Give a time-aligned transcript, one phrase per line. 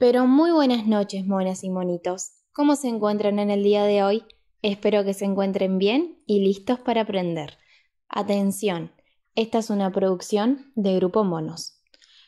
[0.00, 2.30] Pero muy buenas noches, monas y monitos.
[2.54, 4.24] ¿Cómo se encuentran en el día de hoy?
[4.62, 7.58] Espero que se encuentren bien y listos para aprender.
[8.08, 8.92] Atención,
[9.34, 11.82] esta es una producción de Grupo Monos.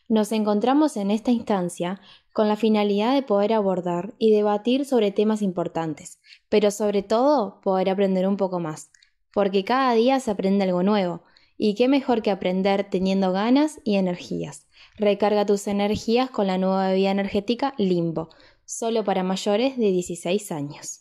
[0.07, 2.03] Nos encontramos en esta instancia
[2.35, 6.21] con la finalidad de poder abordar y debatir sobre temas importantes,
[6.51, 8.91] pero sobre todo poder aprender un poco más,
[9.33, 11.23] porque cada día se aprende algo nuevo,
[11.57, 14.67] y qué mejor que aprender teniendo ganas y energías.
[14.99, 18.29] Recarga tus energías con la nueva bebida energética Limbo,
[18.65, 21.01] solo para mayores de 16 años.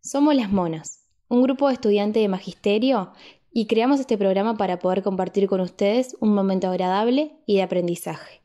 [0.00, 3.12] Somos las Monas, un grupo de estudiantes de magisterio
[3.52, 8.40] y creamos este programa para poder compartir con ustedes un momento agradable y de aprendizaje.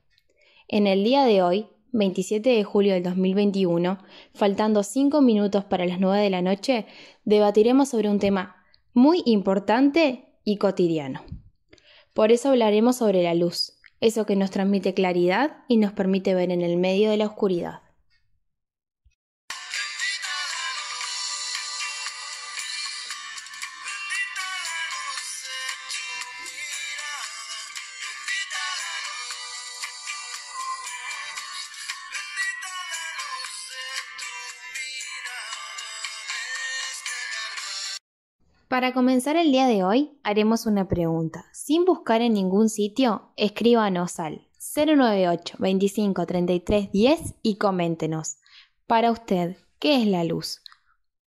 [0.68, 4.00] En el día de hoy, 27 de julio del 2021,
[4.34, 6.88] faltando 5 minutos para las 9 de la noche,
[7.26, 8.56] debatiremos sobre un tema
[8.94, 11.22] muy importante y cotidiano.
[12.14, 16.52] Por eso hablaremos sobre la luz, eso que nos transmite claridad y nos permite ver
[16.52, 17.80] en el medio de la oscuridad.
[38.68, 41.46] Para comenzar el día de hoy, haremos una pregunta.
[41.66, 48.36] Sin buscar en ningún sitio, escríbanos al 098 25 33 10 y coméntenos.
[48.86, 50.62] Para usted, ¿qué es la luz?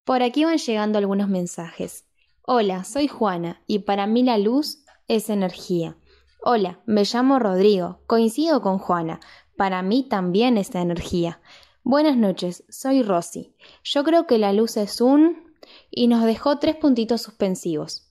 [0.05, 2.05] Por aquí van llegando algunos mensajes.
[2.43, 5.97] Hola, soy Juana y para mí la luz es energía.
[6.43, 9.21] Hola, me llamo Rodrigo, coincido con Juana.
[9.57, 11.41] Para mí también es energía.
[11.83, 13.57] Buenas noches, soy Rosy.
[13.83, 15.55] Yo creo que la luz es un
[15.91, 18.06] y nos dejó tres puntitos suspensivos.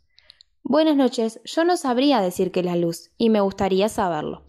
[0.67, 4.43] Buenas noches, yo no sabría decir qué es la luz y me gustaría saberlo.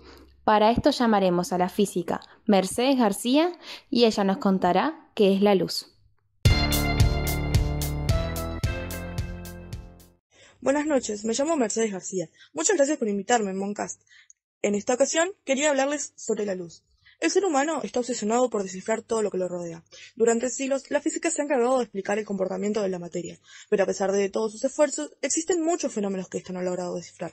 [0.45, 3.53] Para esto llamaremos a la física Mercedes García
[3.91, 5.95] y ella nos contará qué es la luz.
[10.63, 12.31] Buenas noches, me llamo Mercedes García.
[12.55, 14.01] Muchas gracias por invitarme, Moncast.
[14.63, 16.83] En esta ocasión quería hablarles sobre la luz.
[17.19, 19.83] El ser humano está obsesionado por descifrar todo lo que lo rodea.
[20.17, 23.39] Durante siglos, la física se ha encargado de explicar el comportamiento de la materia,
[23.71, 26.95] pero a pesar de todos sus esfuerzos, existen muchos fenómenos que ésta no ha logrado
[26.97, 27.33] descifrar.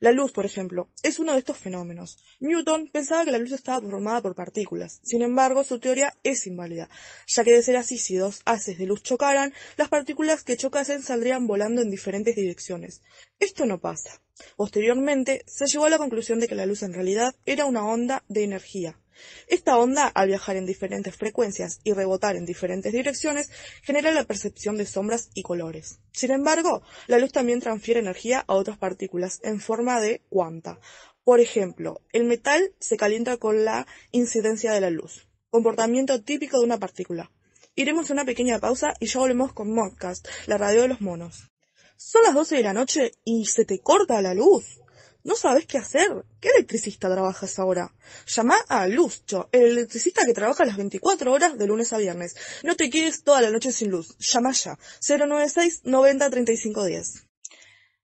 [0.00, 2.18] La luz, por ejemplo, es uno de estos fenómenos.
[2.40, 5.00] Newton pensaba que la luz estaba formada por partículas.
[5.02, 6.88] Sin embargo, su teoría es inválida,
[7.26, 11.02] ya que de ser así, si dos haces de luz chocaran, las partículas que chocasen
[11.02, 13.02] saldrían volando en diferentes direcciones.
[13.38, 14.20] Esto no pasa.
[14.56, 18.24] Posteriormente, se llegó a la conclusión de que la luz en realidad era una onda
[18.28, 19.00] de energía,
[19.48, 23.50] esta onda, al viajar en diferentes frecuencias y rebotar en diferentes direcciones,
[23.82, 25.98] genera la percepción de sombras y colores.
[26.12, 30.78] Sin embargo, la luz también transfiere energía a otras partículas en forma de cuanta.
[31.24, 36.66] Por ejemplo, el metal se calienta con la incidencia de la luz, comportamiento típico de
[36.66, 37.30] una partícula.
[37.74, 41.50] Iremos a una pequeña pausa y ya volvemos con Modcast, la radio de los monos.
[41.96, 44.80] Son las 12 de la noche y se te corta la luz.
[45.24, 46.26] ¿No sabes qué hacer?
[46.38, 47.94] ¿Qué electricista trabajas ahora?
[48.26, 52.36] Llama a Luzcho, el electricista que trabaja las 24 horas de lunes a viernes.
[52.62, 54.18] No te quedes toda la noche sin luz.
[54.18, 54.78] Llama ya.
[55.00, 57.26] 096 90 35 10.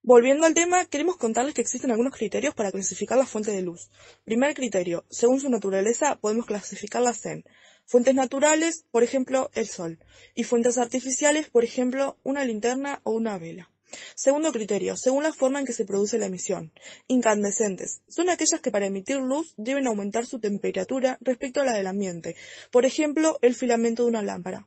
[0.03, 3.91] Volviendo al tema, queremos contarles que existen algunos criterios para clasificar la fuente de luz.
[4.25, 7.45] Primer criterio, según su naturaleza, podemos clasificarlas en
[7.85, 9.99] fuentes naturales, por ejemplo, el sol,
[10.35, 13.71] y fuentes artificiales, por ejemplo, una linterna o una vela.
[14.15, 16.73] Segundo criterio, según la forma en que se produce la emisión.
[17.09, 18.03] Incandescentes.
[18.09, 22.37] Son aquellas que para emitir luz deben aumentar su temperatura respecto a la del ambiente.
[22.71, 24.67] Por ejemplo, el filamento de una lámpara.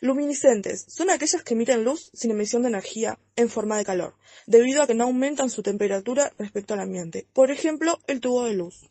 [0.00, 0.84] Luminiscentes.
[0.88, 4.14] Son aquellas que emiten luz sin emisión de energía en forma de calor,
[4.46, 7.26] debido a que no aumentan su temperatura respecto al ambiente.
[7.32, 8.90] Por ejemplo, el tubo de luz.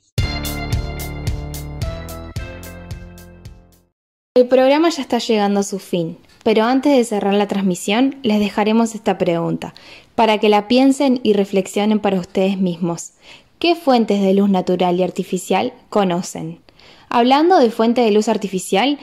[4.35, 6.17] El programa ya está llegando a su fin.
[6.49, 9.75] Pero antes de cerrar la transmisión, les dejaremos esta pregunta,
[10.15, 13.11] para que la piensen y reflexionen para ustedes mismos.
[13.59, 16.59] ¿Qué fuentes de luz natural y artificial conocen?
[17.07, 18.97] Hablando de fuentes de luz artificial,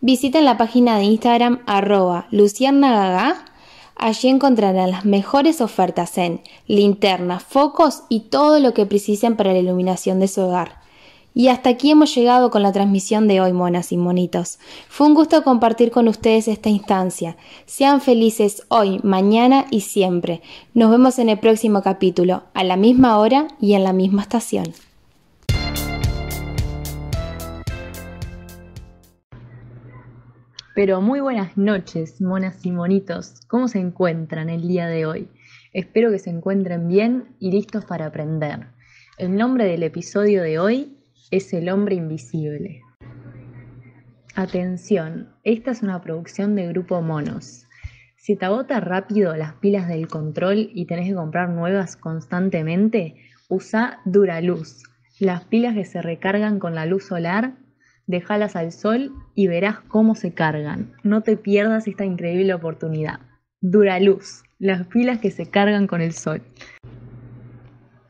[0.00, 3.46] visiten la página de Instagram arroba luciernagaga.
[3.96, 9.58] Allí encontrarán las mejores ofertas en linternas, focos y todo lo que precisen para la
[9.58, 10.81] iluminación de su hogar.
[11.34, 14.58] Y hasta aquí hemos llegado con la transmisión de hoy, monas y monitos.
[14.88, 17.36] Fue un gusto compartir con ustedes esta instancia.
[17.64, 20.42] Sean felices hoy, mañana y siempre.
[20.74, 24.66] Nos vemos en el próximo capítulo, a la misma hora y en la misma estación.
[30.74, 33.40] Pero muy buenas noches, monas y monitos.
[33.48, 35.28] ¿Cómo se encuentran el día de hoy?
[35.72, 38.66] Espero que se encuentren bien y listos para aprender.
[39.16, 40.96] El nombre del episodio de hoy
[41.32, 42.82] es el hombre invisible.
[44.34, 47.66] Atención, esta es una producción de Grupo Monos.
[48.16, 53.16] Si te agota rápido las pilas del control y tenés que comprar nuevas constantemente,
[53.48, 54.82] usa Duraluz,
[55.18, 57.54] las pilas que se recargan con la luz solar,
[58.06, 60.92] déjalas al sol y verás cómo se cargan.
[61.02, 63.20] No te pierdas esta increíble oportunidad.
[63.62, 66.42] Duraluz, las pilas que se cargan con el sol.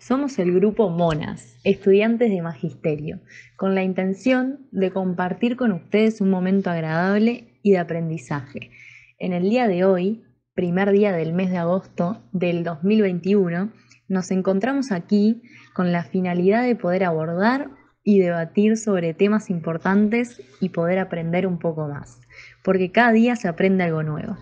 [0.03, 3.21] Somos el grupo Monas, estudiantes de Magisterio,
[3.55, 8.73] con la intención de compartir con ustedes un momento agradable y de aprendizaje.
[9.21, 13.71] En el día de hoy, primer día del mes de agosto del 2021,
[14.09, 15.41] nos encontramos aquí
[15.73, 17.71] con la finalidad de poder abordar
[18.03, 22.21] y debatir sobre temas importantes y poder aprender un poco más,
[22.65, 24.37] porque cada día se aprende algo nuevo.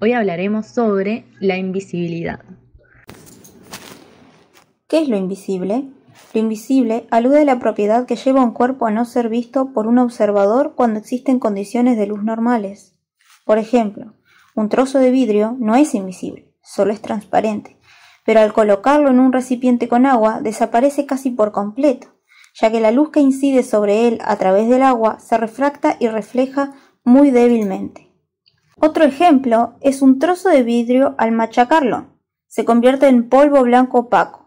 [0.00, 2.40] Hoy hablaremos sobre la invisibilidad.
[4.92, 5.88] ¿Qué es lo invisible?
[6.34, 9.86] Lo invisible alude a la propiedad que lleva un cuerpo a no ser visto por
[9.86, 12.94] un observador cuando existen condiciones de luz normales.
[13.46, 14.12] Por ejemplo,
[14.54, 17.78] un trozo de vidrio no es invisible, solo es transparente,
[18.26, 22.08] pero al colocarlo en un recipiente con agua desaparece casi por completo,
[22.60, 26.08] ya que la luz que incide sobre él a través del agua se refracta y
[26.08, 28.12] refleja muy débilmente.
[28.78, 32.08] Otro ejemplo es un trozo de vidrio al machacarlo,
[32.46, 34.41] se convierte en polvo blanco opaco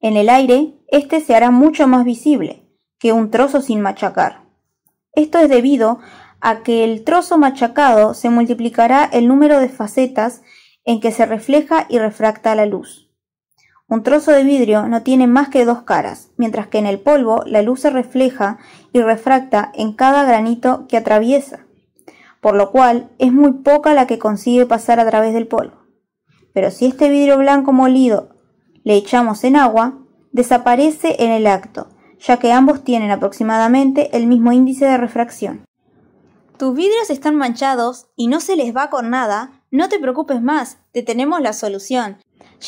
[0.00, 2.66] en el aire, este se hará mucho más visible
[2.98, 4.42] que un trozo sin machacar.
[5.12, 5.98] Esto es debido
[6.40, 10.42] a que el trozo machacado se multiplicará el número de facetas
[10.84, 13.10] en que se refleja y refracta la luz.
[13.88, 17.42] Un trozo de vidrio no tiene más que dos caras, mientras que en el polvo
[17.44, 18.58] la luz se refleja
[18.92, 21.66] y refracta en cada granito que atraviesa,
[22.40, 25.74] por lo cual es muy poca la que consigue pasar a través del polvo.
[26.54, 28.39] Pero si este vidrio blanco molido
[28.84, 29.98] le echamos en agua,
[30.32, 31.88] desaparece en el acto,
[32.18, 35.66] ya que ambos tienen aproximadamente el mismo índice de refracción.
[36.58, 39.64] ¿Tus vidrios están manchados y no se les va con nada?
[39.70, 42.18] No te preocupes más, te tenemos la solución.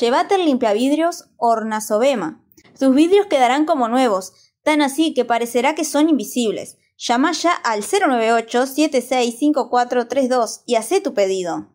[0.00, 2.42] Llévate el limpiavidrios Ornazobema.
[2.78, 6.78] Tus vidrios quedarán como nuevos, tan así que parecerá que son invisibles.
[6.96, 11.66] Llama ya al 098-765432 y haz tu pedido.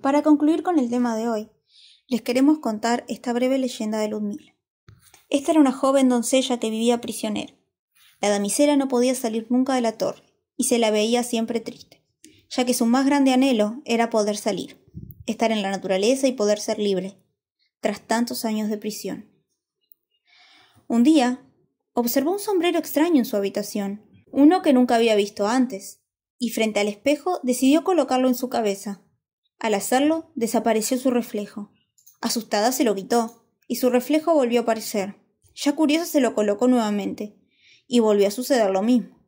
[0.00, 1.51] Para concluir con el tema de hoy,
[2.12, 4.54] les queremos contar esta breve leyenda de Ludmila.
[5.30, 7.54] Esta era una joven doncella que vivía prisionera.
[8.20, 10.22] La damisela no podía salir nunca de la torre
[10.58, 12.04] y se la veía siempre triste,
[12.50, 14.78] ya que su más grande anhelo era poder salir,
[15.24, 17.16] estar en la naturaleza y poder ser libre,
[17.80, 19.32] tras tantos años de prisión.
[20.88, 21.42] Un día,
[21.94, 26.02] observó un sombrero extraño en su habitación, uno que nunca había visto antes,
[26.38, 29.00] y frente al espejo decidió colocarlo en su cabeza.
[29.58, 31.72] Al hacerlo, desapareció su reflejo.
[32.22, 35.16] Asustada se lo quitó, y su reflejo volvió a aparecer.
[35.56, 37.36] Ya curiosa se lo colocó nuevamente,
[37.88, 39.18] y volvió a suceder lo mismo.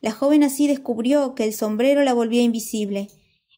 [0.00, 3.08] La joven así descubrió que el sombrero la volvía invisible,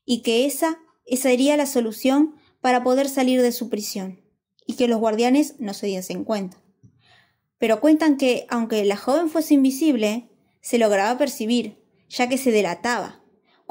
[0.05, 4.21] y que esa, esa sería la solución para poder salir de su prisión,
[4.67, 6.59] y que los guardianes no se diesen cuenta.
[7.57, 10.29] Pero cuentan que, aunque la joven fuese invisible,
[10.61, 13.22] se lograba percibir, ya que se delataba,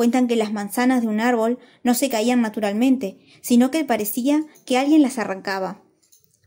[0.02, 4.80] Cuentan que las manzanas de un árbol no se caían naturalmente, sino que parecía que
[4.80, 5.84] alguien las arrancaba,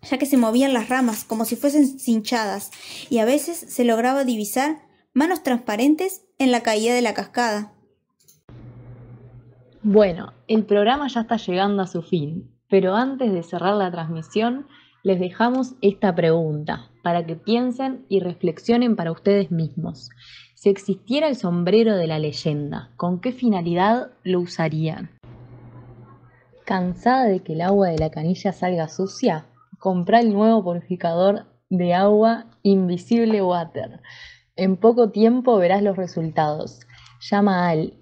[0.02, 2.72] ya que se movían las ramas como si fuesen cinchadas,
[3.10, 4.78] y a veces se lograba divisar
[5.12, 7.72] manos transparentes en la caída de la cascada.
[9.84, 14.66] Bueno, el programa ya está llegando a su fin, pero antes de cerrar la transmisión,
[15.04, 20.10] les dejamos esta pregunta para que piensen y reflexionen para ustedes mismos.
[20.64, 25.10] Si existiera el sombrero de la leyenda, ¿con qué finalidad lo usarían?
[26.64, 29.44] ¿Cansada de que el agua de la canilla salga sucia?
[29.78, 34.00] Comprá el nuevo purificador de agua Invisible Water.
[34.56, 36.80] En poco tiempo verás los resultados.
[37.30, 37.92] Llama al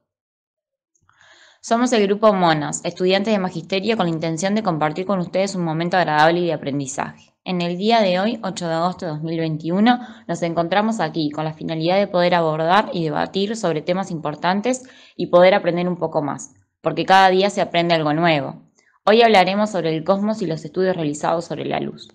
[1.61, 5.64] Somos el grupo Monas, estudiantes de magisterio con la intención de compartir con ustedes un
[5.64, 7.36] momento agradable y de aprendizaje.
[7.49, 11.53] En el día de hoy, 8 de agosto de 2021, nos encontramos aquí con la
[11.53, 14.83] finalidad de poder abordar y debatir sobre temas importantes
[15.15, 18.65] y poder aprender un poco más, porque cada día se aprende algo nuevo.
[19.05, 22.09] Hoy hablaremos sobre el cosmos y los estudios realizados sobre la luz.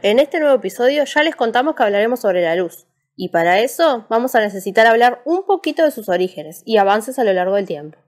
[0.00, 4.06] En este nuevo episodio ya les contamos que hablaremos sobre la luz, y para eso
[4.08, 7.66] vamos a necesitar hablar un poquito de sus orígenes y avances a lo largo del
[7.66, 8.05] tiempo.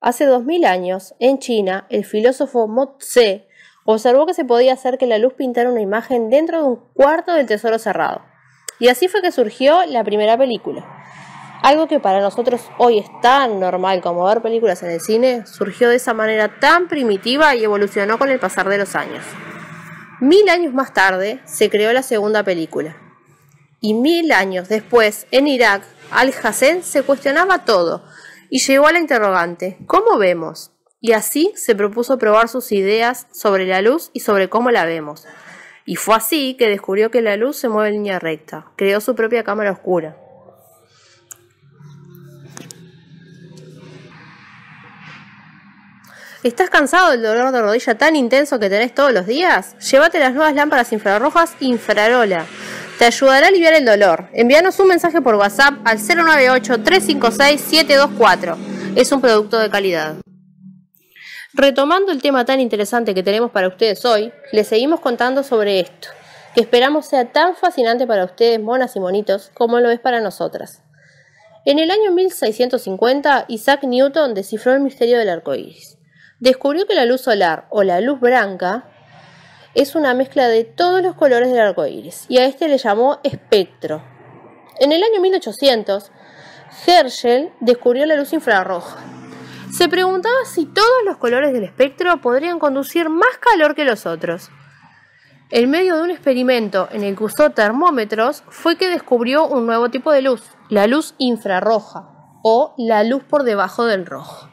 [0.00, 3.48] Hace 2000 años, en China, el filósofo Mo Tse
[3.84, 7.34] observó que se podía hacer que la luz pintara una imagen dentro de un cuarto
[7.34, 8.22] del tesoro cerrado.
[8.78, 10.86] Y así fue que surgió la primera película.
[11.62, 15.88] Algo que para nosotros hoy es tan normal como ver películas en el cine, surgió
[15.88, 19.24] de esa manera tan primitiva y evolucionó con el pasar de los años.
[20.20, 22.96] Mil años más tarde se creó la segunda película,
[23.80, 28.04] y mil años después, en Irak, Al-Hassan se cuestionaba todo
[28.50, 30.72] y llegó a la interrogante, ¿cómo vemos?
[31.00, 35.26] Y así se propuso probar sus ideas sobre la luz y sobre cómo la vemos.
[35.84, 38.66] Y fue así que descubrió que la luz se mueve en línea recta.
[38.76, 40.16] Creó su propia cámara oscura.
[46.42, 49.76] ¿Estás cansado del dolor de rodilla tan intenso que tenés todos los días?
[49.90, 52.46] Llévate las nuevas lámparas infrarrojas Infrarola
[52.98, 54.28] te ayudará a aliviar el dolor.
[54.32, 58.56] Envíanos un mensaje por WhatsApp al 098-356-724.
[58.96, 60.16] Es un producto de calidad.
[61.54, 66.08] Retomando el tema tan interesante que tenemos para ustedes hoy, les seguimos contando sobre esto,
[66.54, 70.82] que esperamos sea tan fascinante para ustedes, monas y monitos, como lo es para nosotras.
[71.64, 75.98] En el año 1650, Isaac Newton descifró el misterio del arco iris.
[76.40, 78.88] Descubrió que la luz solar o la luz blanca
[79.74, 83.20] es una mezcla de todos los colores del arco iris y a este le llamó
[83.22, 84.02] espectro.
[84.80, 86.10] En el año 1800,
[86.86, 88.98] Herschel descubrió la luz infrarroja.
[89.72, 94.50] Se preguntaba si todos los colores del espectro podrían conducir más calor que los otros.
[95.50, 99.90] En medio de un experimento en el que usó termómetros fue que descubrió un nuevo
[99.90, 102.10] tipo de luz, la luz infrarroja
[102.42, 104.48] o la luz por debajo del rojo.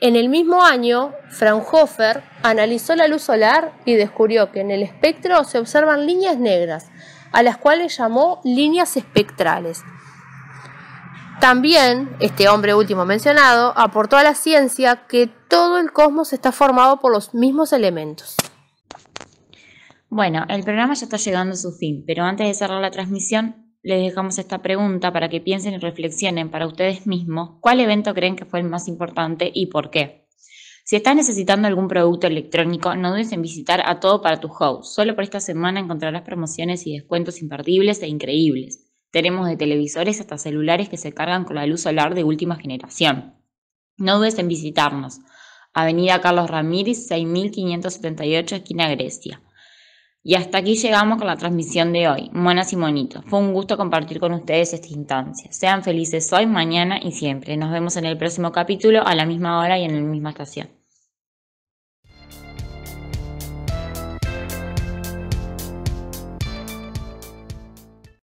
[0.00, 5.44] En el mismo año, Fraunhofer analizó la luz solar y descubrió que en el espectro
[5.44, 6.90] se observan líneas negras,
[7.32, 9.82] a las cuales llamó líneas espectrales.
[11.38, 17.00] También, este hombre último mencionado, aportó a la ciencia que todo el cosmos está formado
[17.00, 18.36] por los mismos elementos.
[20.08, 23.69] Bueno, el programa ya está llegando a su fin, pero antes de cerrar la transmisión,
[23.82, 28.36] les dejamos esta pregunta para que piensen y reflexionen para ustedes mismos cuál evento creen
[28.36, 30.26] que fue el más importante y por qué.
[30.84, 34.92] Si estás necesitando algún producto electrónico, no dudes en visitar a Todo para tu House.
[34.92, 38.90] Solo por esta semana encontrarás promociones y descuentos imperdibles e increíbles.
[39.12, 43.34] Tenemos de televisores hasta celulares que se cargan con la luz solar de última generación.
[43.96, 45.20] No dudes en visitarnos.
[45.72, 49.40] Avenida Carlos Ramírez, 6578, esquina Grecia.
[50.22, 53.24] Y hasta aquí llegamos con la transmisión de hoy, monas y monitos.
[53.26, 55.50] Fue un gusto compartir con ustedes esta instancia.
[55.50, 57.56] Sean felices hoy, mañana y siempre.
[57.56, 60.79] Nos vemos en el próximo capítulo a la misma hora y en la misma estación.